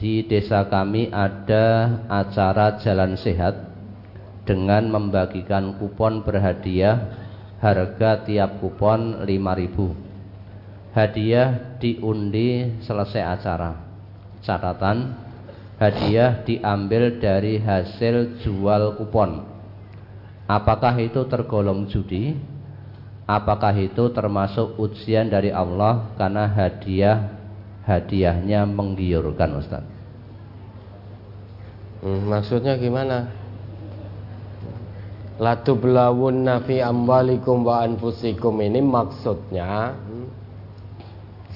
[0.00, 3.68] desa kami ada acara jalan sehat
[4.48, 7.20] dengan membagikan kupon berhadiah
[7.60, 10.10] harga tiap kupon 5000
[10.94, 13.72] hadiah diundi selesai acara.
[14.40, 15.14] Catatan
[15.78, 19.46] hadiah diambil dari hasil jual kupon.
[20.50, 22.34] Apakah itu tergolong judi?
[23.30, 27.38] Apakah itu termasuk ujian dari Allah karena hadiah
[27.90, 29.82] hadiahnya menggiurkan Ustaz.
[32.06, 33.26] Hmm, maksudnya gimana?
[35.42, 38.62] Latu belawun nafi ambalikum wa anfusikum.
[38.62, 39.98] Ini maksudnya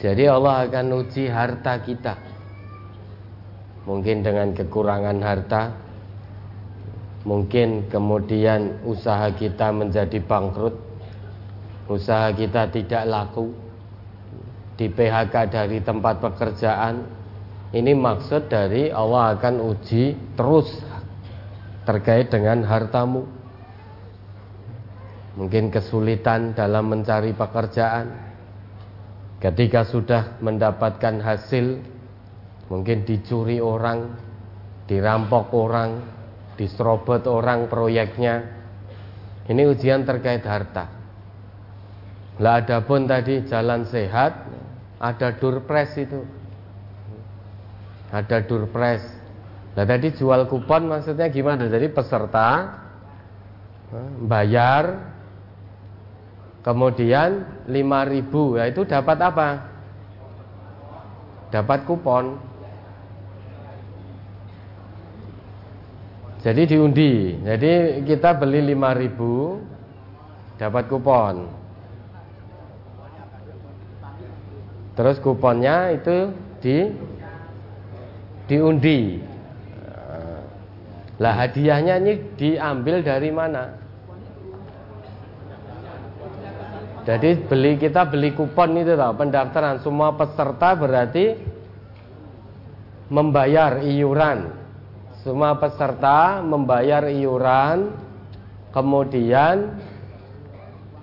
[0.02, 2.18] jadi Allah akan uji harta kita.
[3.86, 5.62] Mungkin dengan kekurangan harta
[7.24, 10.76] mungkin kemudian usaha kita menjadi bangkrut
[11.88, 13.48] usaha kita tidak laku
[14.74, 17.06] di PHK dari tempat pekerjaan.
[17.74, 20.70] Ini maksud dari Allah akan uji terus
[21.82, 23.26] terkait dengan hartamu.
[25.34, 28.22] Mungkin kesulitan dalam mencari pekerjaan.
[29.42, 31.82] Ketika sudah mendapatkan hasil
[32.70, 34.16] mungkin dicuri orang
[34.86, 35.90] dirampok orang
[36.54, 38.62] diserobot orang proyeknya.
[39.44, 40.88] Ini ujian terkait harta.
[42.40, 44.32] Lah adapun tadi jalan sehat
[44.98, 46.22] ada durpres itu.
[48.14, 49.02] Ada durpres
[49.74, 51.66] nah tadi jual kupon maksudnya gimana?
[51.66, 52.78] Jadi peserta
[53.90, 55.02] eh, bayar
[56.62, 59.48] kemudian 5000 ya itu dapat apa?
[61.50, 62.38] Dapat kupon.
[66.44, 67.40] Jadi diundi.
[67.42, 71.63] Jadi kita beli 5000 dapat kupon
[74.94, 76.30] Terus kuponnya itu
[76.62, 76.86] di
[78.46, 79.18] diundi.
[81.18, 83.70] Lah hadiahnya ini diambil dari mana?
[87.04, 91.36] Jadi beli kita beli kupon itu tahu pendaftaran semua peserta berarti
[93.12, 94.48] membayar iuran.
[95.20, 97.92] Semua peserta membayar iuran
[98.72, 99.76] kemudian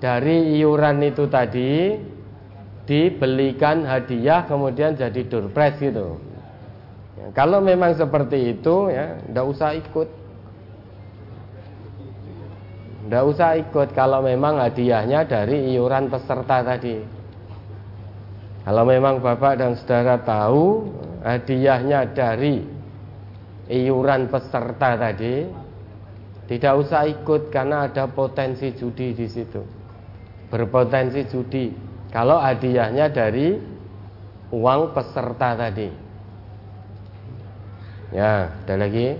[0.01, 2.01] dari iuran itu tadi
[2.91, 6.19] dibelikan hadiah kemudian jadi durpres gitu.
[7.15, 10.11] Ya, kalau memang seperti itu ya, ndak usah ikut.
[13.07, 16.99] Ndak usah ikut kalau memang hadiahnya dari iuran peserta tadi.
[18.67, 20.91] Kalau memang Bapak dan Saudara tahu
[21.23, 22.59] hadiahnya dari
[23.71, 25.47] iuran peserta tadi,
[26.51, 29.63] tidak usah ikut karena ada potensi judi di situ.
[30.51, 31.90] Berpotensi judi.
[32.11, 33.55] Kalau hadiahnya dari
[34.51, 35.87] uang peserta tadi.
[38.11, 39.15] Ya, ada lagi?